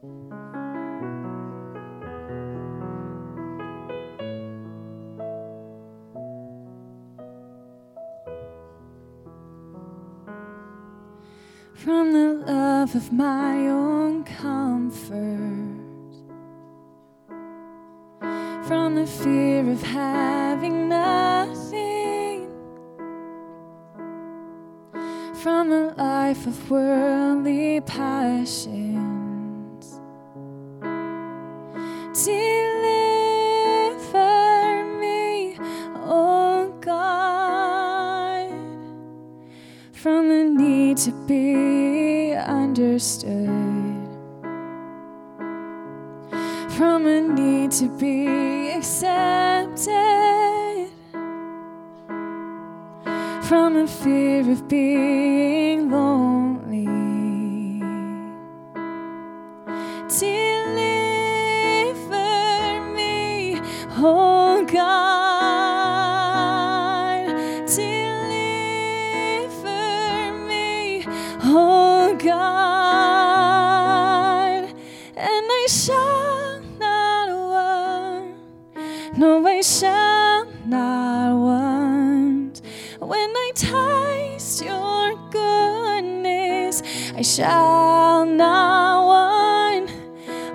[0.00, 0.30] from
[12.12, 15.16] the love of my own comfort,
[18.68, 22.48] from the fear of having nothing,
[25.34, 28.97] from a life of worldly passions.
[32.24, 34.02] Deliver
[34.98, 35.56] me,
[36.04, 38.50] oh God,
[39.92, 43.48] from the need to be understood,
[46.70, 49.88] from a need to be accepted,
[53.44, 56.47] from a fear of being lonely.
[80.68, 82.60] Not want.
[83.00, 86.82] When I taste your goodness,
[87.16, 89.90] I shall not want.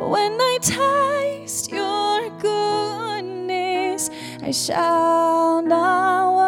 [0.00, 4.10] When I taste your goodness,
[4.42, 6.41] I shall not want.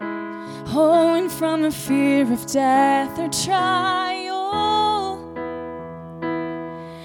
[0.00, 5.18] Oh, and from a fear of death or trial,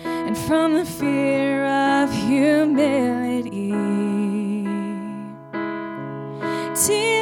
[0.06, 3.72] and from the fear of humility.
[6.86, 7.21] Deliver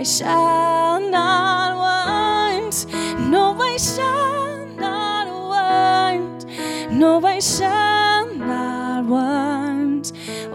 [0.00, 2.86] I shall not want,
[3.28, 6.46] no, I shall not want,
[6.90, 10.12] no, I shall not want.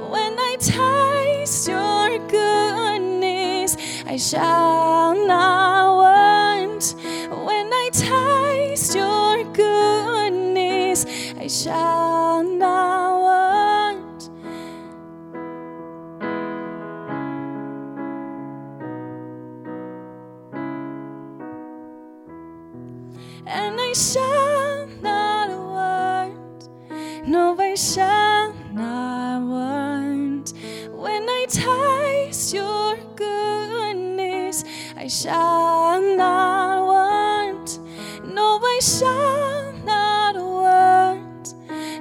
[0.10, 6.96] When I taste your goodness, I shall not want.
[7.30, 11.06] When I taste your goodness,
[11.38, 12.95] I shall not
[23.48, 26.68] And I shall not want,
[27.28, 30.54] no, I shall not want.
[30.92, 34.64] When I taste your goodness,
[34.98, 37.80] I shall not want,
[38.34, 41.54] no, I shall not want,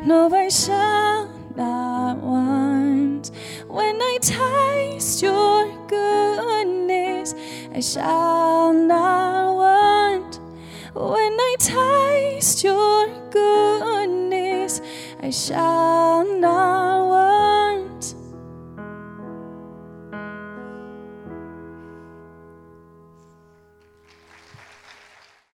[0.07, 3.31] no, I shall not want.
[3.69, 7.35] When I taste your goodness,
[7.75, 9.54] I shall not.
[11.05, 14.81] When I taste your goodness,
[15.21, 17.64] I shall not want.